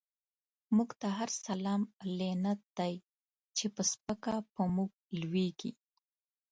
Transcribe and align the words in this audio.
موږ 0.75 0.89
ته 0.99 1.07
هر 1.17 1.29
سلام 1.45 1.81
لعنت 2.19 2.59
دی، 2.77 2.93
چی 3.57 3.65
په 3.75 3.81
سپکه 3.91 4.35
په 4.53 4.63
موږ 4.75 4.91
لويږی 5.19 5.71